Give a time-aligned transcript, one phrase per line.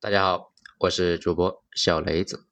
[0.00, 2.46] 大家好，我是主播小雷子。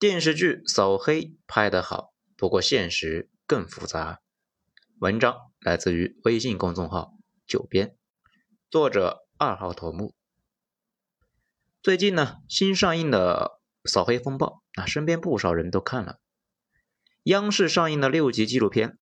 [0.00, 4.20] 电视剧《扫黑》拍得好，不过现实更复杂。
[4.98, 7.12] 文章来自于微信公众号
[7.46, 7.96] “九编”，
[8.68, 10.12] 作者二号头目。
[11.84, 16.18] 最近呢，新上映的《扫黑风暴》啊，身边不少人都看了。
[17.22, 18.90] 央视上映的六集纪录片《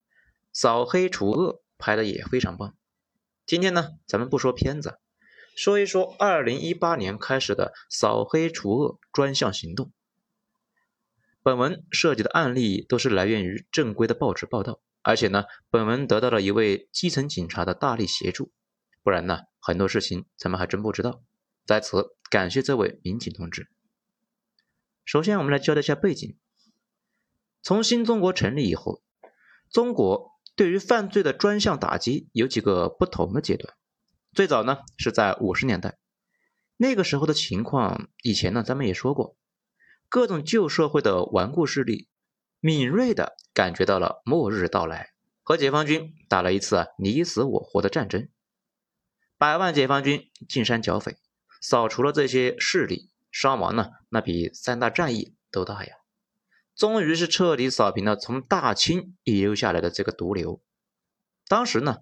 [0.52, 2.76] 扫黑除恶》拍的也非常棒。
[3.46, 5.00] 今天呢，咱们不说片子。
[5.58, 9.90] 说一说二零一八年开始的扫黑除恶专项行动。
[11.42, 18.52] 本文涉及的案例都是来源于正规的报纸报道，而且呢，本文得到了一位基层警察的大力协助，
[19.02, 21.24] 不然呢，很多事情咱们还真不知道。
[21.66, 23.68] 在此感谢这位民警同志。
[25.04, 26.36] 首先，我们来交代一下背景：
[27.62, 29.02] 从新中国成立以后，
[29.72, 33.74] 中国对于犯罪的专项打击有几个不同的阶段。
[34.38, 35.98] 最早呢是在五十年代，
[36.76, 39.36] 那个时候的情况，以前呢咱们也说过，
[40.08, 42.08] 各种旧社会的顽固势力
[42.60, 45.10] 敏锐的感觉到了末日到来，
[45.42, 48.28] 和解放军打了一次你死我活的战争，
[49.36, 51.16] 百万解放军进山剿匪，
[51.60, 55.96] 扫除了这些势力，伤亡呢那比三大战役都大呀，
[56.76, 60.62] 终于是彻底扫平了从大清遗留下来的这个毒瘤，
[61.48, 61.96] 当时呢。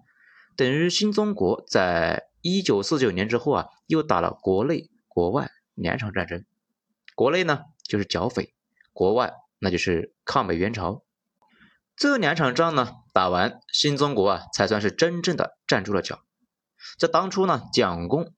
[0.55, 6.45] 等于新中国在一九四九年之后啊，又打了国内国外两场战争。
[7.13, 8.53] 国内呢就是剿匪，
[8.93, 11.03] 国外那就是抗美援朝。
[11.97, 16.23] 这两场仗呢打完，新中国啊才算是真正的站住了脚。
[16.97, 18.33] 这当初呢，蒋公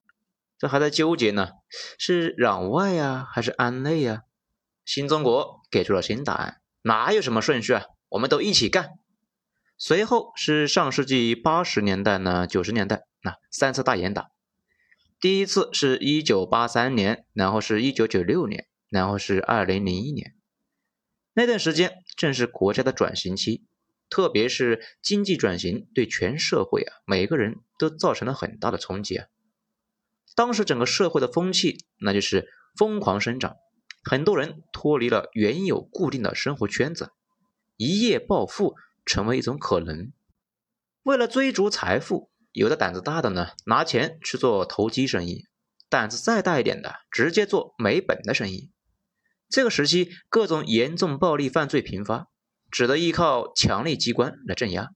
[0.58, 1.50] 这还在纠结呢，
[1.96, 4.24] 是攘外呀还是安内呀？
[4.84, 7.84] 新中国给出了新答案，哪有什么顺序啊？
[8.08, 8.98] 我们都一起干。
[9.78, 14.30] 随后是上世纪八十年代呢，九十年代那三次大严打，
[15.20, 20.34] 第一次是一九八三年，然后是一九九六年，然后是二零零一年。
[21.34, 23.64] 那段时间正是国家的转型期，
[24.08, 29.26] 特别是经济转型对全社会啊每个人都造成了很大的冲击啊。
[30.34, 33.56] 当时整个社会的风气那就是疯狂生长，
[34.02, 37.12] 很多人脱离了原有固定的生活圈子，
[37.76, 38.74] 一夜暴富。
[39.06, 40.12] 成为一种可能。
[41.02, 45.44] 为了追逐财富，有的胆子大的呢，拿钱去做投机生意；
[45.88, 48.70] 胆子再大一点的，直接做没本的生意。
[49.48, 52.26] 这个时期，各种严重暴力犯罪频发，
[52.70, 54.90] 只得依靠强力机关来镇压。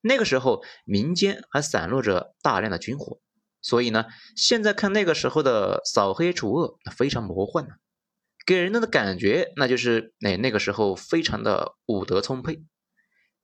[0.00, 3.20] 那个时候，民间还散落着大量的军火，
[3.60, 7.74] 所以呢，现在看那个时候的扫黑除恶，那非常魔幻呢，
[8.44, 12.64] 给人的感觉那就是哎，那个时候非常的武德充沛。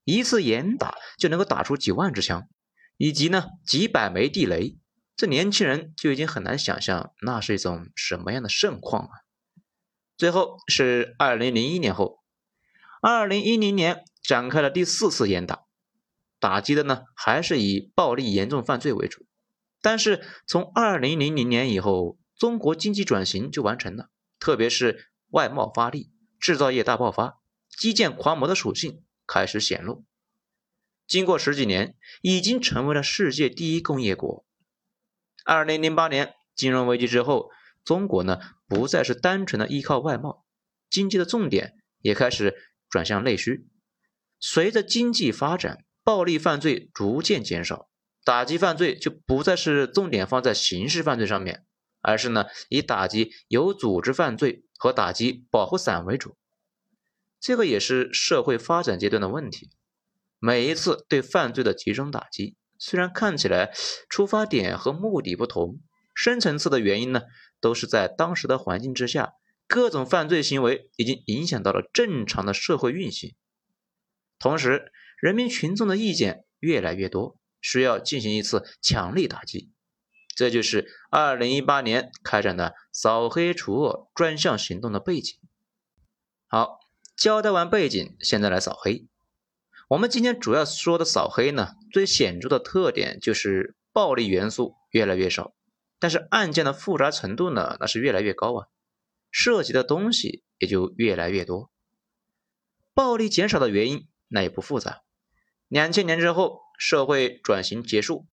[0.05, 2.49] 一次严打就能够打出几万支枪，
[2.98, 4.76] 以及呢几百枚地雷，
[5.16, 9.10] 这年轻人就已经很难想象那是一种什么样的盛况啊！
[10.19, 12.19] 最后是二零零一年后，
[13.00, 15.62] 二零一零年展开了第四次严打，
[16.38, 19.25] 打击的呢还是以暴力严重犯罪为主，
[19.80, 27.38] 但是从二零零零年以后，中国经济转型就完成了，特别是外贸发力，制造业大爆发，
[27.69, 29.03] 基建狂魔的属性。
[29.30, 30.06] 开始显露。
[31.09, 34.45] 经过十几年，已经成为了世界第一工业国。
[35.43, 37.49] 二零零八年金融危机之后，
[37.83, 38.39] 中国呢
[38.69, 40.45] 不再是单纯的依靠外贸，
[40.91, 42.55] 经济的重点也开始
[42.91, 43.67] 转向内需。
[44.39, 47.89] 随着经济发展，暴力犯罪逐渐减少，
[48.23, 51.65] 打击犯罪就不再是重点放在刑事犯罪上面，
[52.03, 56.37] 而是呢以打击有组织犯罪和打击保护伞为主。
[57.41, 59.71] 这个也是社会发展阶段的问题。
[60.38, 63.72] 每一次对犯罪的集中打击，虽然看起来
[64.09, 65.81] 出发点和目的不同，
[66.15, 67.22] 深层次的原因呢，
[67.60, 69.34] 都是在当时的环境之下，
[69.66, 73.34] 各种犯罪行为已经影响到了正常的社会运行。
[74.38, 79.72] 同时，人民群众的意见越来越多，需要进行一次强力打击。
[80.37, 85.39] 这就是二零一八年开展的扫黑除恶专项行动的背景。
[86.47, 86.78] 好。
[87.16, 89.09] 交代完背景，现在来扫黑。
[89.89, 95.55] 我们今天主要说的扫黑呢，最显著的特点就是暴力元素越来越少，
[95.99, 98.67] 但是案件的复杂程度呢，那是越来越高啊，
[99.31, 101.71] 涉及的东西也就越来越多。
[102.93, 105.01] 暴力减少的原因那也不复杂，
[105.69, 108.27] 两千年之后社会转型结束，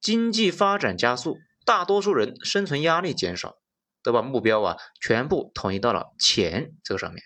[0.00, 3.58] 经济发展加速，大多数人生存压力减少，
[4.02, 7.22] 都把目标啊全部统一到了钱这个上面。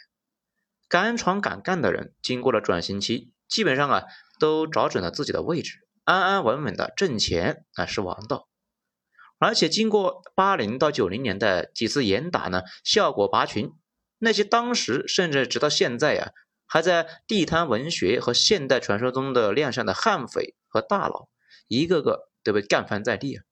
[0.91, 4.03] 敢闯敢干的人，经过了转型期，基本上啊
[4.41, 8.49] 都找准了自己的位置，安安稳稳的挣钱啊是王道。
[9.39, 13.71] 而且经过八零到九零年代几次严打呢，效果拔群。
[14.19, 16.33] 那些当时甚至直到现在呀，
[16.67, 21.29] 还在地摊文学和现代传说中的亮相的悍匪和大佬，
[21.69, 23.45] 一个个都被干翻在地啊！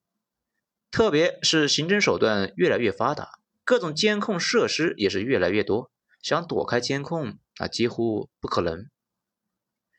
[0.91, 5.89] 特别是刑侦手段越来越发达，各种监控设施也是越来越多，
[6.21, 8.89] 想躲开监控啊，几乎不可能。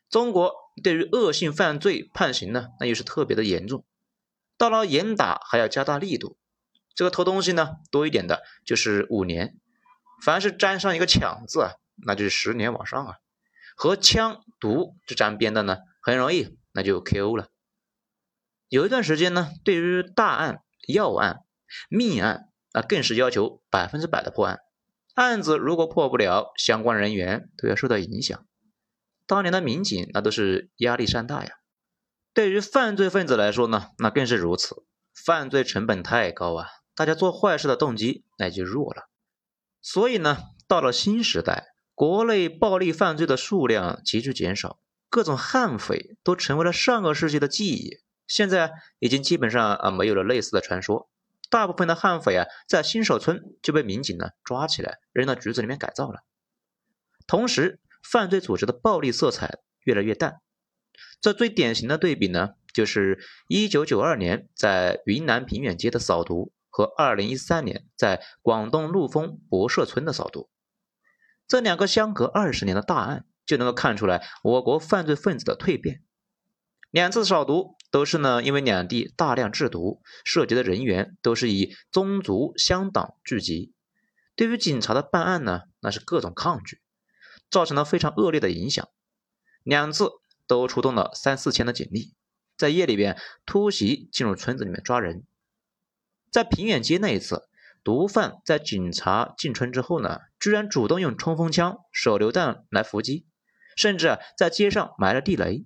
[0.09, 0.53] 中国
[0.83, 3.85] 对于恶性犯罪判刑呢，那又是特别的严重，
[4.57, 6.37] 到了严打还要加大力度。
[6.93, 9.57] 这个偷东西呢，多一点的就是五年。
[10.23, 11.71] 凡是沾上一个抢字啊，
[12.05, 13.15] 那就是十年往上啊。
[13.75, 17.47] 和枪毒这沾边的呢，很容易那就 KO 了。
[18.67, 21.45] 有一段时间呢，对于大案、要案、
[21.89, 24.59] 命案啊，更是要求百分之百的破案。
[25.13, 28.45] 案子如果破不了，相关人员都要受到影响。
[29.27, 31.51] 当年的民警那都是压力山大呀。
[32.33, 34.85] 对于犯罪分子来说呢，那更是如此。
[35.13, 39.09] 犯罪成本太高啊，大家做坏事的动机那就弱了。
[39.81, 40.37] 所以呢，
[40.67, 44.79] 到了新时代，国内暴力犯罪的数量急剧减少，
[45.09, 47.99] 各种悍匪都成为了上个世纪的记忆。
[48.25, 51.09] 现在已经基本上啊没有了类似的传说，
[51.51, 56.23] 大部分的悍匪啊在新手村就被民警呢抓起来扔到局子里面改造了。
[57.27, 60.41] 同时，犯罪组织的暴力色彩越来越淡。
[61.19, 63.19] 这最典型的对比呢，就是
[63.49, 66.51] 1992年在云南平远街的扫毒。
[66.73, 70.49] 和二零一三年在广东陆丰博社村的扫毒，
[71.45, 76.01] 这两个相隔二十年的大案，就能够看出来我国犯罪分子的蜕变。
[76.89, 83.73] 两次扫毒都是呢，因为两地大量制毒，涉及的人员都是以宗族乡党聚集，
[84.35, 86.79] 对于警察的办案呢，那是各种抗拒，
[87.49, 88.87] 造成了非常恶劣的影响。
[89.61, 90.09] 两次
[90.47, 92.15] 都出动了三四千的警力，
[92.57, 95.25] 在夜里边突袭进入村子里面抓人。
[96.31, 97.49] 在平远街那一次，
[97.83, 103.27] 毒贩在警察进村之后呢，居然主动用冲锋枪、手榴弹来伏击，
[103.75, 105.65] 甚至在街上埋了地雷。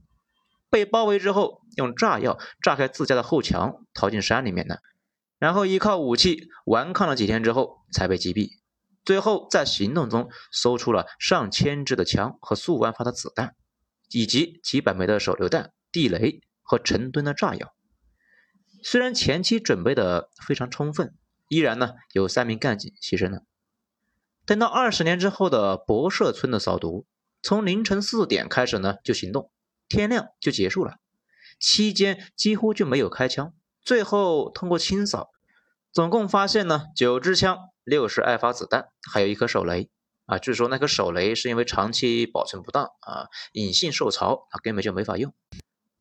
[0.69, 4.81] 被包围之后，用炸药炸开自家的后墙，逃进山里面的，
[5.39, 8.49] 然后依靠武器顽抗了几天之后才被击毙。
[9.03, 13.55] 最后在行动中搜出了上千支的枪和数万发的子弹，
[14.09, 17.75] 以及几百枚的手榴弹、地雷和成吨的炸药。
[18.83, 21.13] 虽然前期准备的非常充分，
[21.47, 23.43] 依然呢有三名干警牺牲了。
[24.45, 27.05] 等到二十年之后的博社村的扫毒，
[27.41, 29.51] 从凌晨四点开始呢就行动，
[29.87, 30.95] 天亮就结束了，
[31.59, 33.53] 期间几乎就没有开枪。
[33.81, 35.29] 最后通过清扫，
[35.91, 39.89] 总共发现呢九支枪、六十二发子弹，还有一颗手雷。
[40.25, 45.31] 啊，据说那颗手雷是因为长期保存不当啊，隐性受潮，啊根本就没法用。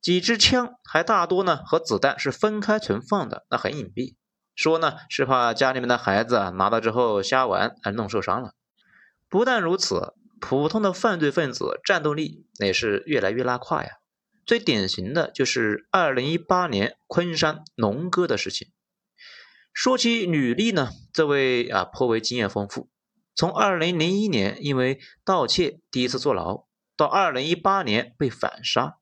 [0.01, 4.15] 几支枪还大多呢，和子弹是分开存放的，那很隐蔽。
[4.55, 8.53] 说呢是怕家里面的孩子啊拿到之后瞎玩，而弄受伤了。
[9.29, 13.89] 不但如此，普通的犯罪分子战斗力也是越来越拉胯呀。
[14.45, 18.71] 最典型的就是二零一八年昆山龙哥的事情。
[19.73, 22.89] 说起履历呢，这位啊颇为经验丰富。
[23.33, 26.65] 从二零零一年因为盗窃第一次坐牢，
[26.95, 28.97] 到二零一八年被反杀。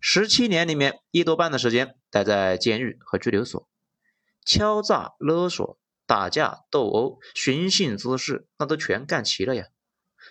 [0.00, 3.68] 十七年里面，一多半的时间待在监狱和拘留所，
[4.44, 9.66] 敲诈勒索、打架斗殴、寻衅滋事，那都全干齐了呀！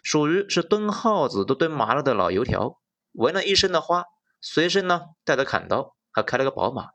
[0.10, 2.80] 属于是蹲耗子都蹲麻了的老油条，
[3.12, 4.06] 纹了一身的花，
[4.40, 6.92] 随身呢带着砍刀，还开了个宝马，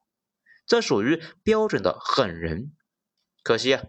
[0.67, 2.73] 这属于标准的狠人。
[3.43, 3.85] 可惜啊，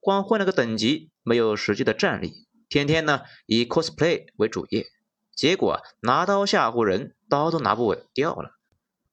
[0.00, 4.88] 光混了个等级，没有实际的战力，天天呢以 cosplay 为主业。
[5.36, 8.50] 结果拿刀吓唬人，刀都拿不稳掉了，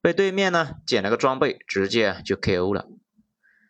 [0.02, 2.88] 被对面呢捡了个装备，直接就 KO 了。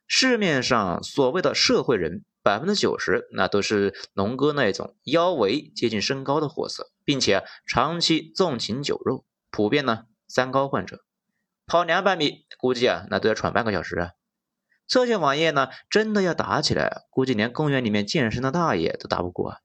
[0.07, 11.05] 市面上所谓的社会人，百分之九十那都是龙哥那种腰围接近身高的货色，并且长期纵情酒肉，普遍呢三高患者，
[11.65, 14.11] 跑两百米估计啊那都要喘半个小时啊。
[14.85, 19.57] 这些网页呢真的要打起来，估计连公园里面健身的大爷都打不过啊。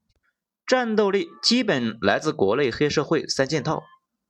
[0.64, 3.82] 战斗力基本来自国内黑社会三件套：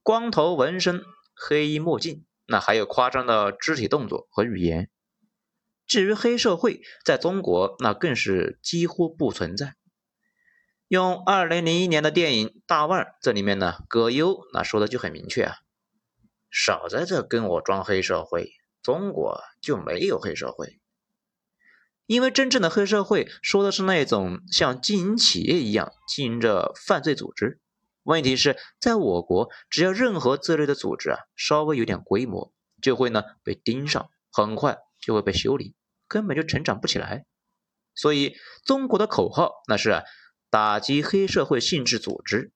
[0.02, 1.02] 光头、纹身、
[1.35, 4.88] 黑衣墨镜，那还有夸张的肢体动作和语言。
[5.88, 9.75] 至于黑社会，在中国那更是几乎不存在。
[10.87, 15.57] 用二零零一年的电影《大腕》这里面呢，葛优那说的就很明确啊：
[16.50, 18.52] 少在这跟我装黑社会，
[18.83, 20.78] 中国就没有黑社会。
[22.04, 27.61] 因为真正的黑社会说的是那种像经营企业一样经营着犯罪组织。
[28.02, 32.52] 问题是在我国，只要任何这类的组织啊稍微有点规模，
[32.83, 35.75] 就会呢被盯上，很快就会被修理。
[36.09, 37.27] 根本就成长不起来。
[37.95, 40.03] 所以中国的口号那是
[40.50, 42.53] 打击黑社会性质组织，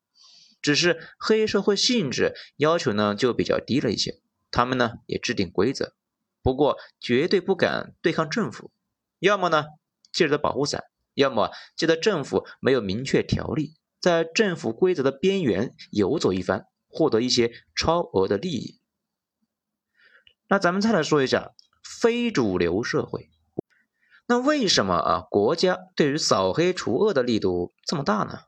[0.63, 5.95] 只是黑社会性质要求呢就比较低了一些，他们呢也制定规则，
[6.43, 8.71] 不过绝对不敢对抗政府，
[9.19, 9.65] 要么呢
[10.13, 18.81] 借着保护伞，要么借着政府没有明确条例，在政府规则的边缘游走一番，获得一些超额的利益。
[20.47, 23.32] 那咱们再来说一下非主流社会。
[24.27, 28.41] 那为什么啊国家对于扫黑除恶的力度这么大呢？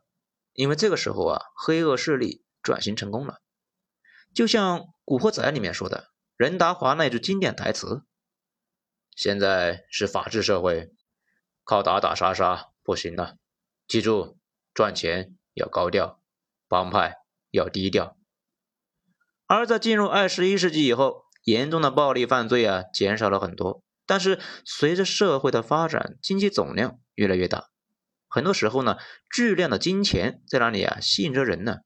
[0.53, 3.41] 因为这个时候啊黑恶势力转型成功了。
[4.33, 8.03] 就像《古惑仔》里面说的任达华那句经典台词
[9.15, 10.91] ：“现在是法治社会，
[11.63, 13.37] 靠打打杀杀不行了，
[13.87, 14.37] 记住
[14.73, 16.19] 赚钱要高调，
[16.67, 17.15] 帮派
[17.51, 18.17] 要低调。”
[19.47, 23.84] 而在进入二十一世纪以后，严重的暴力犯罪啊，减少了很多。
[24.05, 27.69] 但是随着社会的发展，经济总量越来越大，
[28.27, 28.97] 很多时候呢，
[29.33, 30.99] 巨量的金钱在哪里啊？
[30.99, 31.77] 吸引着人呢。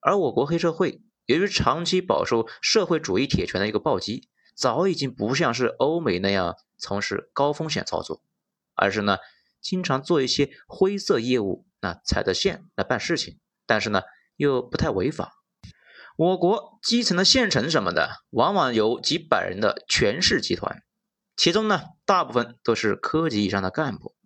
[0.00, 8.22] 而我国黑社会由于长期饱受社会主义铁拳的一个暴击，早已经不像是欧美那样从事高风险操作，
[8.74, 9.18] 而是呢，
[9.60, 14.02] 经常做一些灰色业务，那踩着线来办事情，但是呢，
[14.36, 15.32] 又不太违法。
[16.16, 20.82] 我国基层的县城什么的，往往有几百人的权势集团，
[21.36, 24.16] 其中呢，大部分都是科级以上的干部，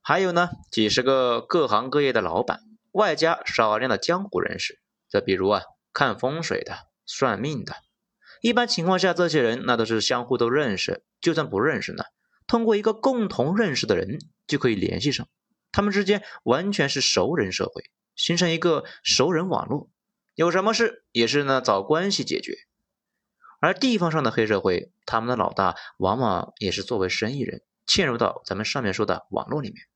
[0.00, 2.60] 还有呢，几十个各行各业的老板，
[2.92, 4.80] 外加少量的江湖人士。
[5.08, 7.76] 再比如啊，看风水的、算命的，
[8.40, 12.04] 一般情况下，这些人那都是相互都认识，就算不认识呢，
[12.46, 15.28] 通过一个共同认识的人就可以联系上，
[15.70, 17.84] 他们之间完全是熟人社会，
[18.16, 19.90] 形成一个熟人网络。
[20.34, 22.56] 有什么事也是呢，找关系解决。
[23.66, 29.88] 而地方上的黑社会，他们的老大往往也是作为生意人，嵌入到咱们上面说的网络里面，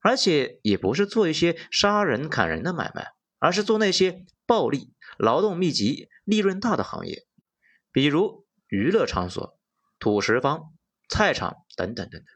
[0.00, 7.24] 而且也不是做一些杀人砍人的买卖，而是做那些暴利、劳动密集、利润大的行业，
[7.92, 9.58] 比如娱乐场所、
[9.98, 10.74] 土石方、
[11.08, 12.26] 菜场等等等等。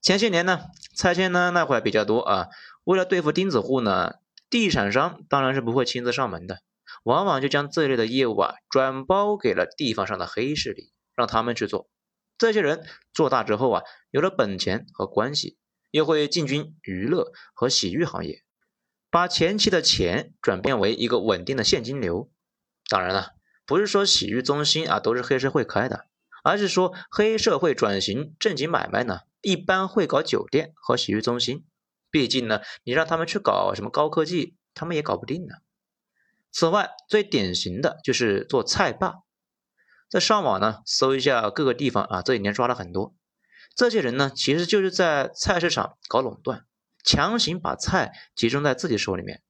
[0.00, 0.60] 前些年呢，
[0.96, 2.50] 拆迁呢那会比较多啊，
[2.84, 4.14] 为了对付钉子户呢。
[4.48, 6.60] 地产商当然是不会亲自上门的，
[7.06, 11.88] 往往就将这类的业务啊转包给了地方上的黑势力，让他们去做。
[12.36, 12.84] 这些人
[13.14, 15.56] 做大之后啊，有了本钱和关系，
[15.92, 18.42] 又会进军娱乐和洗浴行业，
[19.08, 22.28] 把前期的钱转变为一个稳定的现金流。
[22.88, 23.34] 当然了，
[23.64, 26.06] 不是说洗浴中心啊都是黑社会开的，
[26.42, 31.64] 而是说黑社会转型正经买卖呢，一般会搞酒店和洗浴中心。
[32.10, 35.54] 毕竟呢，你让他们去搞什么高科技，他们也搞不定呢。
[36.58, 39.16] 此外，最典型的就是做菜霸，
[40.08, 43.14] 在上网呢搜一下各个地方啊，这几年抓了很多。
[43.74, 46.64] 这些人呢，其实就是在菜市场搞垄断，
[47.04, 49.42] 强行把菜集中在自己手里面，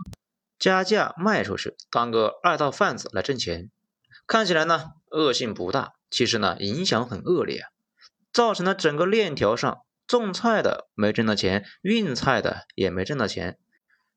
[0.59, 3.71] 加价卖出去，当个二道贩子来挣钱。
[4.27, 7.67] 看起来呢恶性不大，其实呢影响很恶劣，
[8.33, 9.79] 造成了整个链条上。
[10.09, 13.61] 种菜的没挣到钱，运菜的也没挣到钱，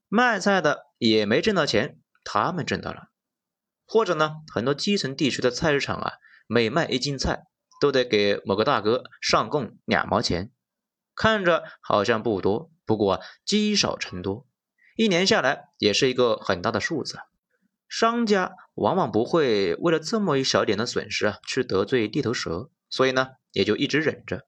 [0.08, 2.00] 卖菜的也没挣到钱，
[2.32, 3.08] 他们挣到了。
[3.88, 6.12] 或者呢，很多基层地区的菜市场啊，
[6.46, 7.46] 每卖一斤菜
[7.82, 10.52] 都得给某个大哥上供两毛钱，
[11.16, 14.46] 看着好像不多，不过积少成多，
[14.96, 17.18] 一年下来也是一个很大的数字。
[17.88, 24.46] 商家往往不会为了这么一小点的损失啊，去得罪地头蛇，所以呢，也就一直忍着。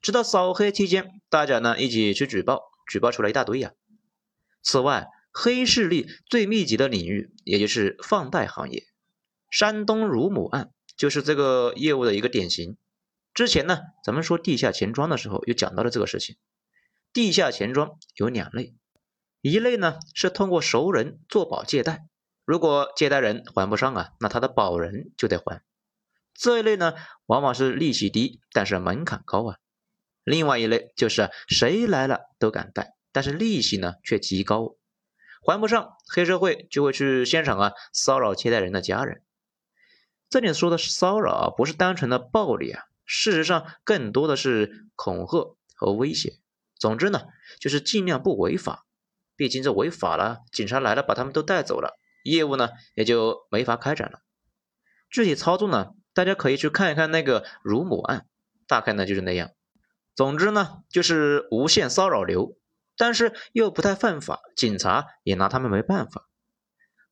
[0.00, 3.72] 直到扫黑期间，大家呢一起去举报，举报出来一大堆呀。
[4.62, 8.86] 此外，黑势力最密集的领域，也就是放贷行业，
[9.50, 12.78] 山东乳母案就是这个业务的一个典型。
[13.34, 16.38] 之前呢，咱们说地下钱庄的时候，又讲到了这个事情。
[17.12, 18.74] 地下钱庄有两类，
[19.42, 22.06] 一类呢是通过熟人做保借贷，
[22.46, 25.62] 如果借贷人还不上啊，那他的保人就得还。
[26.32, 26.94] 这一类呢，
[27.26, 29.58] 往往是利息低，但是门槛高啊。
[30.24, 34.76] 另外一类就是谁来了都敢贷，但是利息呢却极高，
[35.42, 39.22] 还不上，黑社会就会去现场啊骚扰借贷人的家人。
[40.28, 46.40] 这里说的骚扰啊，不是单纯的暴力啊，事实上更多的是恐吓和威胁。
[46.78, 47.22] 总之呢，
[47.60, 48.84] 就是尽量不违法，
[49.36, 54.20] 毕竟这违法了，警察来了把他们都带走了，业务呢也就没法开展了。
[55.08, 58.26] 具体操作呢，大家可以去看一看那个乳母案，
[58.66, 59.50] 大概呢就是那样。
[60.16, 62.56] 总之呢，就是无限骚扰流，
[62.96, 66.28] 但是又不太犯法，警察也拿他们没办法。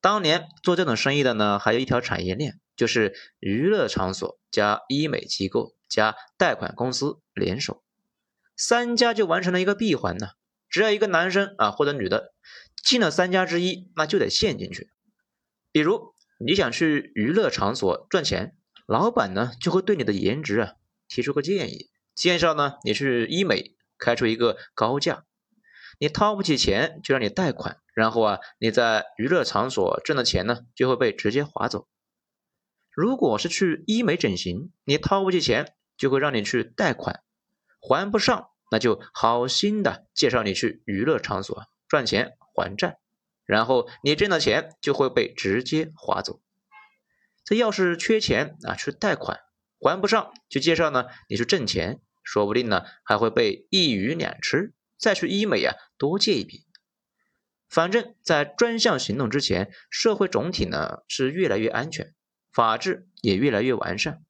[0.00, 7.82] 当年做这种生意的呢，还有一条产业链，就是娱乐场所加医美机构加贷款公司联手，
[8.56, 10.28] 三家就完成了一个闭环呢。
[10.68, 12.34] 只要一个男生啊或者女的
[12.82, 14.90] 进了三家之一，那就得陷进去。
[15.70, 20.72] 比如你想去娱乐场所赚钱，老板呢就会对你的颜值啊
[21.08, 25.24] 提出个建议，介绍呢你去医美，开出一个高价。
[25.98, 31.86] 你掏不起钱，就让你贷款，然后啊你在娱乐场所挣的钱呢就会被直接划走。
[32.90, 37.22] 如果是去医美整形，你掏不起钱，就会让你去贷款，
[37.80, 38.50] 还不上。
[38.70, 42.98] 那就好心的介绍你去娱乐场所赚钱还债，
[43.44, 46.40] 然后你挣的钱就会被直接划走。
[47.44, 49.38] 这要是缺钱啊，去贷款
[49.78, 54.72] 还不上，就介绍呢你去挣钱，说不定呢还会被一鱼两吃，
[55.04, 56.64] 再去医美啊多借一笔。
[57.68, 62.14] 反正，在专项行动之前，社会总体呢是越来越安全，
[62.50, 64.24] 法治也越来越完善。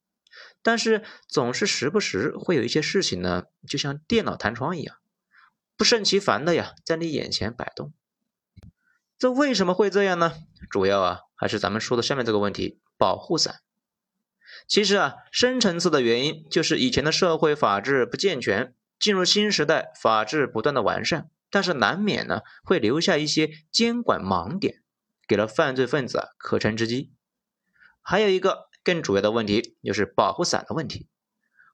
[0.63, 4.97] 但是总是时不时会有一些事情呢，就像电脑弹窗一样，
[5.77, 7.93] 不胜其烦的呀，在你眼前摆动。
[9.17, 10.33] 这为什么会这样呢？
[10.69, 13.61] 主要啊，还是咱们说的下面这个问题——保护伞。
[14.67, 24.83] 其实啊，深层次的原因就是以前的社会法治不健全，进入新时代，法治不断的完善，但是难免呢会留下一些监管盲点，
[25.27, 27.13] 给了犯罪分子可乘之机。
[28.03, 28.69] 还有一个。
[28.85, 31.09] 更主要的问题就是保护伞的问题，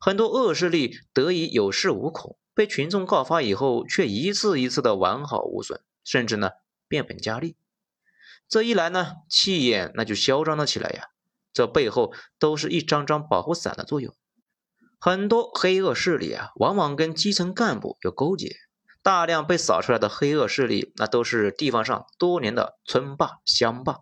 [0.01, 6.51] 很多恶势力得以有恃无恐，被群众告发以后，却一次一次的完好无损，甚至呢
[6.87, 7.57] 变本加厉。
[8.49, 11.09] 这一来呢，气焰那就嚣张了起来呀。
[11.53, 14.15] 这背后都是一张张保护伞的作用。
[15.03, 18.55] 很多黑恶势力啊，往往跟基层干部有勾结，
[19.03, 24.01] 大量被扫出来的黑恶势力，那都是地方上多年的村霸、乡霸。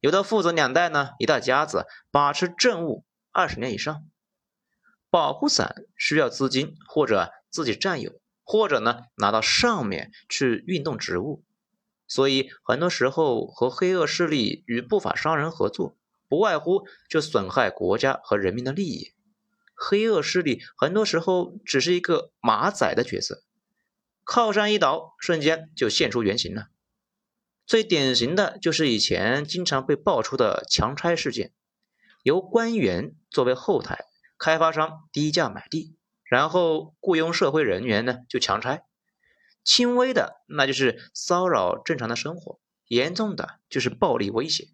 [0.00, 4.02] 有的父子两代呢，一大家子把持政务二十年以上。
[5.10, 8.10] 保护伞需要资金，或者自己占有，
[8.42, 11.44] 或者呢拿到上面去运动职务。
[12.08, 15.96] 所以很多时候和黑恶势力与不法商人合作，
[16.28, 19.12] 不外乎就损害国家和人民的利益。
[19.84, 23.42] 黑恶势力很多时候只是一个马仔的角色，
[24.22, 26.68] 靠山一倒，瞬间就现出原形了。
[27.66, 31.52] 最典型的就是以前经常被爆出的强拆事件，
[32.22, 34.04] 由官员作为后台，
[34.38, 38.84] 开发商低价买地，然后雇佣社会人员呢就强拆。
[39.64, 44.68] 轻微的那就是骚扰正常的生活，严重的就是暴力威胁，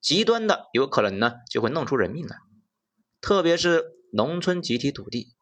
[0.00, 2.36] 极端的有可能呢就会弄出人命来。
[3.20, 5.34] 特别是农村集体土地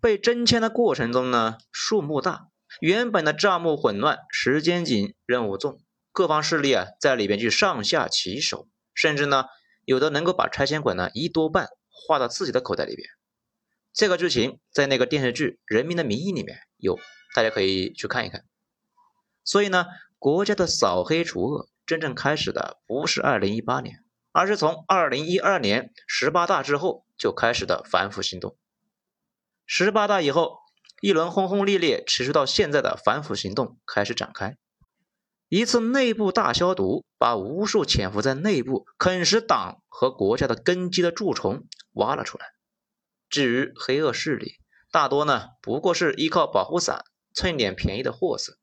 [0.00, 2.48] 被征迁的过程中呢，数目大，
[2.80, 5.80] 原本的账目混乱，时间紧，任务重。
[6.10, 9.44] 各方势力啊，在里边去上下其手，甚至呢，
[9.84, 13.08] 有的能够把拆迁款呢一多半划到自己的口袋里边。
[13.92, 16.98] 这个剧情在那个电视剧《人民的名义》里面有，
[17.36, 18.44] 大家可以去看一看。
[19.44, 19.86] 所以呢，
[20.18, 28.56] 国家的扫黑除恶真正开始的不是二零一八年，而是从二零一二年十八大之后就开始的反腐行动。
[29.66, 30.56] 十八大以后，
[31.02, 34.56] 一轮轰轰烈烈持续到现在的反腐行动开始展开。
[35.48, 42.46] 一次内部大消毒，把无数潜伏在内部啃食党和国家的根基的蛀虫挖了出来。
[43.28, 44.54] 至于黑恶势力，
[44.90, 47.04] 大多呢不过是依靠保护伞
[47.34, 48.58] 蹭点便宜的货色，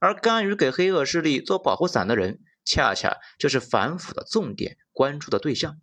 [0.00, 5.80] 而甘于给黑恶势力做保护伞的人，恰恰就是反腐的重点关注的对象。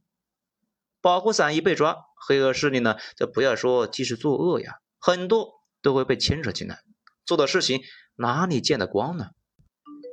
[0.99, 6.79] 保护伞一被抓，黑恶势力呢，这不要说继续作恶呀，很多都会被牵扯进来，
[7.25, 7.81] 做的事情
[8.15, 9.29] 哪里见得光呢？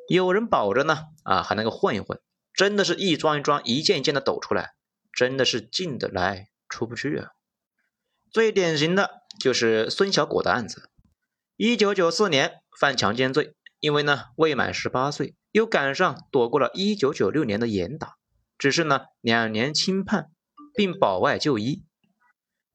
[0.08, 2.20] 有人保着呢，啊，还能够混一混，
[2.52, 4.74] 真的是一桩一桩、一件一件的抖出来，
[5.12, 7.30] 真的是进得来出不去啊。
[8.30, 10.90] 最典型的就是孙小果的案子，
[11.56, 18.16] 一九九四年犯强奸罪，因为呢未满十八岁，又赶上躲过了一九九六年的严打，
[18.58, 20.30] 只是呢两年轻判，
[20.74, 21.82] 并保外就医。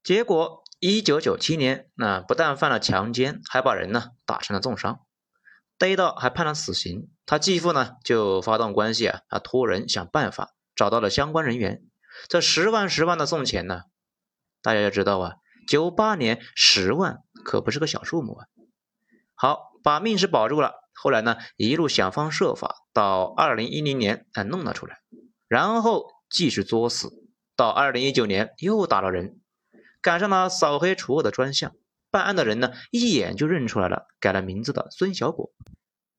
[0.10, 5.06] 结果一九九七年，那不但犯了强奸，还把人呢打成了重伤。
[5.78, 11.84] 逮到还判了死刑，他继父呢就发动关系啊，他托人想办法找到了相关人员，
[12.28, 13.84] 这十万十万的送钱呢，
[14.64, 15.36] 大家要知道啊，
[15.68, 18.48] 九八年十万可不是个小数目啊。
[19.36, 25.02] 好，把命是保住了，后来呢一路想方设法到二零一零年才弄了出来，
[25.48, 27.12] 然后继续作死，
[27.56, 29.40] 到二零一九年又打了人，
[30.02, 31.74] 赶上了扫黑除恶的专项。
[32.12, 35.52] 办案的人呢，一眼就认出来了，改了名字的孙小果。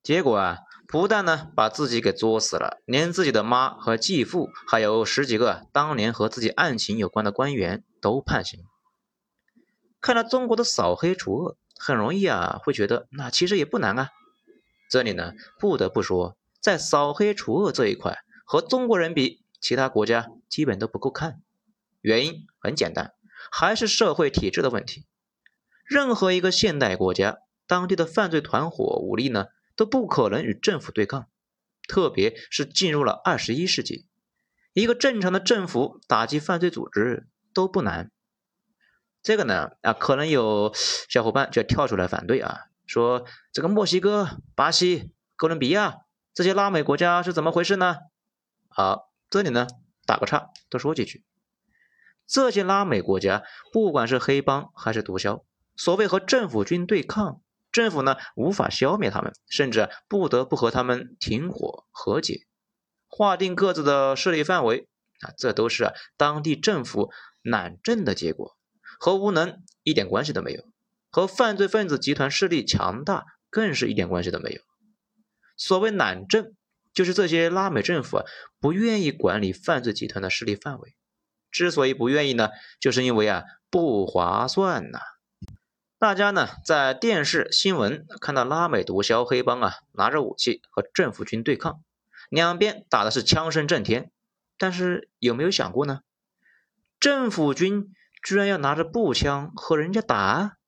[0.02, 8.60] 结果啊，不但呢把自己给作死了，连自己的妈和继父，还有十几个当年和自己案情有关的官员都判刑。
[10.00, 14.10] 看了中国的扫黑除恶，很容易啊会觉得那其实也不难啊。
[14.88, 21.42] 这里呢不得不说，在扫黑除恶这一块和中国人比，其他国家基本都不够看。
[22.00, 23.12] 原因很简单，
[23.50, 25.06] 还是社会体制的问题。
[25.84, 31.26] 任何一个现代国家，当地的犯罪团伙武力呢都不可能与政府对抗，
[31.88, 34.06] 特别是进入了二十一世纪，
[34.72, 38.12] 一个正常的政府打击犯罪组织都不难。
[39.22, 45.98] 这个呢，啊，可能有小伙伴就要跳出来反对啊，说这个墨西哥、巴西、哥伦比亚
[46.32, 47.96] 这些拉美国家是怎么回事呢？
[48.68, 49.66] 好，这里呢
[50.06, 51.24] 打个岔，多说几句。
[52.30, 55.42] 这些拉美国家，不管是黑帮还是毒枭，
[55.76, 62.46] 所谓和政府军对抗，政府呢无法消灭他们，甚至不得不和他们停火和解，
[63.08, 64.86] 划定各自的势力范围
[65.22, 67.10] 啊，这都是当地政府
[67.42, 68.56] 懒政的结果。
[69.00, 70.62] 和无能一点关系都没有，
[71.10, 74.60] 和犯罪分子集团势力强大更是一点关系都没有。
[75.56, 76.54] 所谓懒政，
[76.92, 78.24] 就是这些拉美政府啊
[78.60, 80.94] 不愿意管理犯罪集团的势力范围。
[81.50, 85.00] 之所以不愿意呢，就是因为啊不划算呐。
[85.98, 91.82] 大家呢在电视新闻看到拉美毒枭黑帮啊拿着武器和政府军对抗，
[92.28, 94.10] 两边打的是枪声震天，
[94.58, 96.00] 但是有没有想过呢？
[96.98, 97.94] 政府军。
[98.22, 100.58] 居然要拿着步枪和人家打！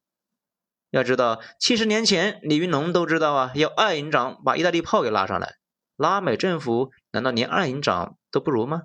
[0.89, 5.57] 要知道，七十年前李云龙都知道啊，要二营长把意大利炮给拉上来。
[5.97, 8.85] 拉美政府难道连二营长都不如吗？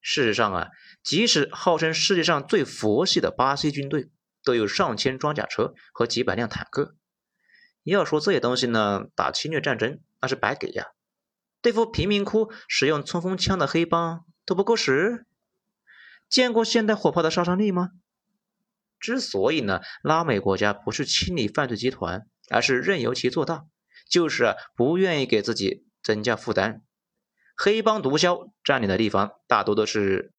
[0.00, 0.68] 事实上啊，
[1.02, 4.08] 即使号称世界上最佛系的巴西军队，
[4.44, 6.94] 都有上千装甲车和几百辆坦克。
[7.82, 10.86] 要说这些东西呢，打侵略战争那是白给呀。
[11.60, 15.26] 对付贫民窟使用冲锋枪的黑帮都不够使。
[16.28, 17.90] 见过现代火炮的杀伤力吗？
[19.00, 23.64] 之所以呢，拉美国家不是清理犯罪集团，而是任由其做大，
[24.08, 26.82] 就是不愿意给自己增加负担。
[27.60, 30.32] 黑帮毒枭占领的地方大多都是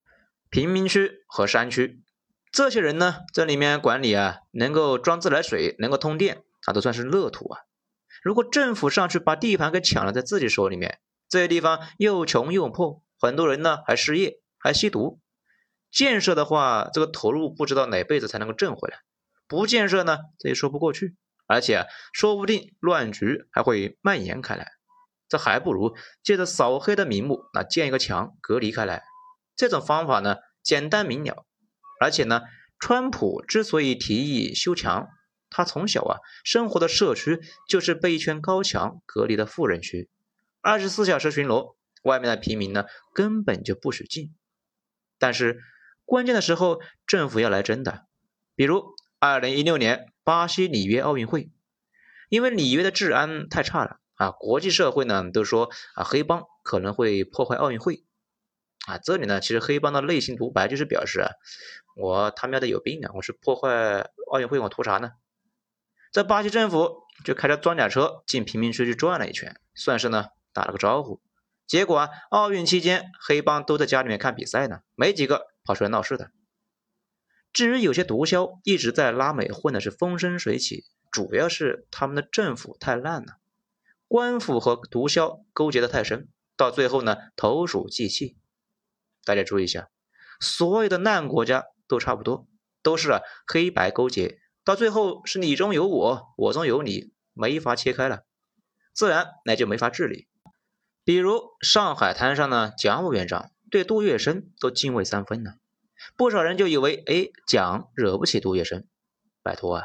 [0.49, 2.01] 贫民区和山区，
[2.49, 7.59] 这些人呢，这里面管理啊，能够装自来水，能够通电，那都算是乐土啊。
[8.23, 15.19] 如果政府上去把地盘给抢了，在自己手里面，这些地方又穷又破，很多人呢还失业，还吸毒。
[15.91, 18.99] 建设的话，这个投入不知道哪辈子才能够挣回来；
[19.45, 24.78] 不建设呢，这也说不过去，而且说不定乱局还会蔓延开来。
[25.29, 29.03] 这还不如借着扫黑的名目，那建一个墙隔离开来。
[29.55, 31.45] 这种方法呢，简单明了。
[32.01, 32.41] 而且呢，
[32.79, 35.07] 川普之所以提议修墙，
[35.49, 37.39] 他从小啊生活的社区
[37.69, 40.09] 就是被一圈高墙隔离的富人区，
[40.59, 44.35] 二十四小时巡逻，外面的平民呢根本就不许进。
[45.17, 45.61] 但是。
[46.05, 48.07] 关键的时候，政府要来真的。
[48.55, 51.51] 比如，二零一六年巴西里约奥运会，
[52.29, 58.03] 因为里约的治安太差了啊，国际社会呢都说啊，黑帮可能会破坏奥运会
[58.85, 58.97] 啊。
[58.97, 61.31] 这里呢，其实黑帮的内心独白就是表示啊，
[61.95, 65.13] 我他喵的有病啊，我是破坏奥运会，我图啥呢？
[66.11, 71.21] 在巴西政府就开着装甲车进贫民区去转了一圈，算是呢打了个招呼。
[71.65, 75.47] 结果啊，奥运期间黑帮都在家里面看比赛呢，没几个。
[75.65, 76.31] 跑出来闹事的。
[77.53, 83.33] 至于有些毒枭一直在拉美混的是风生水起，主要是他们的政府太烂了，
[84.09, 88.35] 官府和毒枭勾结的太深，到最后呢投鼠忌器。
[89.23, 89.89] 大家注意一下，
[90.41, 92.47] 所有的烂国家都差不多，
[92.83, 98.25] 都是啊黑白勾结，到最后是你中有我，我中有你，没法切开了，
[98.93, 100.27] 自然那就没法治理。
[101.05, 103.51] 比如上海滩上呢，蒋委员长。
[103.71, 105.51] 对杜月笙都敬畏三分呢，
[106.17, 108.85] 不少人就以为，哎，蒋惹不起杜月笙。
[109.43, 109.83] 拜托啊，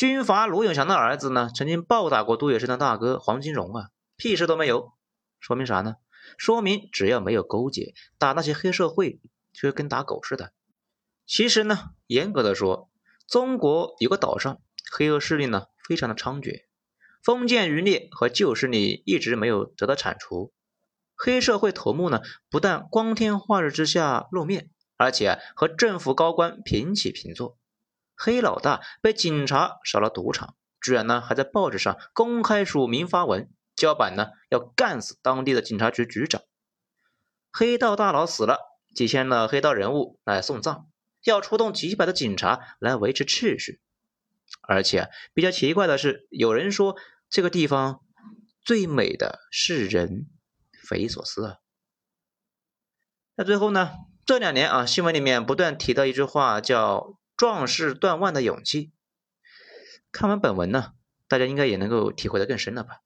[0.00, 4.94] 军阀卢永祥的儿子呢，曾经暴打过杜月笙的大哥黄金荣啊，屁事都没有。
[5.40, 5.96] 说明啥呢？
[6.38, 9.20] 说明只要没有勾结，打那些黑社会，
[9.52, 10.54] 就跟打狗似的。
[11.26, 12.88] 其实呢，严格的说，
[13.28, 16.62] 中国有个岛上，黑恶势力呢非常的猖獗，
[17.22, 20.54] 封建余孽和旧势力一直没有得到铲除。
[21.14, 27.58] 黑社会头目呢，不但光天化日之下露面，而且和政府高官平起平坐。
[28.22, 36.42] 黑老大被警察扫了赌场，居然呢还在报纸上公开署名发文，叫板呢要干死当地的警察局局长。
[37.50, 38.58] 黑道大佬死了，
[38.94, 40.84] 几千的黑道人物来送葬，
[41.24, 43.80] 要出动几百的警察来维持秩序。
[44.68, 46.96] 而且比较奇怪的是，有人说
[47.30, 48.02] 这个地方
[48.62, 50.28] 最美的是人。
[50.82, 51.56] 匪夷所思啊！
[53.36, 53.92] 那最后呢？
[54.26, 58.92] 这两年啊，新闻里面不断提到一句话，叫“壮士断腕的勇气”。
[60.12, 60.92] 看完本文呢，
[61.26, 63.00] 大家应该也能够体会得更深了吧？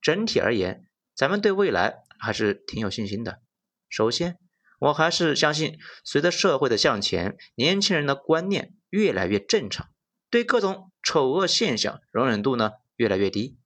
[0.00, 3.42] 整体而言，咱们对未来还是挺有信心的。
[3.90, 4.38] 首先，
[4.78, 9.90] 我还是相信，随着社会的向前，年轻人的观念越来越正常，
[10.30, 13.58] 对各种丑恶现象容忍度呢越来越低。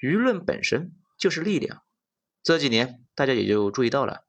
[0.00, 1.82] 舆论本身就是力量，
[2.44, 4.28] 这几年大家也就注意到了。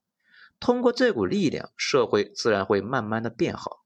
[0.59, 3.83] 通过这股力量，社会自然会慢慢的变好。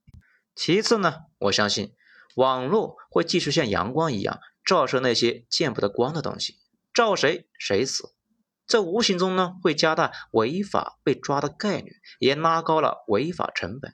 [0.55, 1.93] 其次呢，我相信
[2.35, 6.57] 网络会继续像阳光一样照射那些见不得光的东西，
[6.93, 8.13] 照谁谁死。
[8.67, 13.93] 这无形中呢，会加大违法被抓的概率，也拉高了违法成本。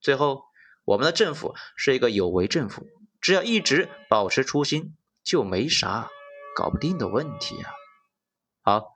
[0.00, 0.42] 最后，
[0.84, 2.86] 我们的政府是一个有为政府，
[3.20, 6.08] 只要一直保持初心，就没啥
[6.54, 7.72] 搞不定的问题啊。
[8.62, 8.94] 好，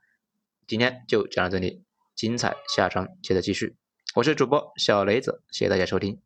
[0.67, 1.83] 今天就讲到这里。
[2.15, 3.75] 精彩，下章接着继续。
[4.13, 6.21] 我是主播小雷子，谢谢大家收听。